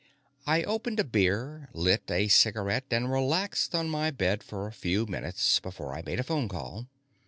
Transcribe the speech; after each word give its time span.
I 0.47 0.63
opened 0.63 0.99
a 0.99 1.03
beer, 1.03 1.69
lit 1.73 2.09
a 2.09 2.27
cigarette, 2.27 2.85
and 2.89 3.11
relaxed 3.11 3.75
on 3.75 3.87
my 3.91 4.09
bed 4.09 4.41
for 4.41 4.65
a 4.65 4.71
few 4.73 5.05
minutes 5.05 5.59
before 5.59 5.93
I 5.93 6.01
made 6.01 6.19
a 6.19 6.23
phone 6.23 6.47
call. 6.49 6.87